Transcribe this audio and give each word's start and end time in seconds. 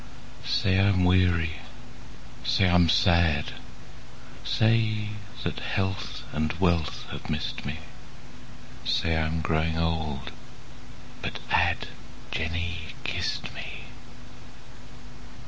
Say 0.47 0.79
I'm 0.79 1.03
weary, 1.05 1.59
say 2.43 2.67
I'm 2.67 2.89
sad, 2.89 3.51
5 4.43 4.47
Say 4.49 5.09
that 5.43 5.59
health 5.59 6.23
and 6.33 6.51
wealth 6.53 7.05
have 7.11 7.29
miss'd 7.29 7.67
me, 7.67 7.81
Say 8.83 9.15
I'm 9.15 9.41
growing 9.41 9.77
old, 9.77 10.31
but 11.21 11.37
add, 11.51 11.89
Jenny 12.31 12.95
kiss'd 13.03 13.53
me. 13.53 13.83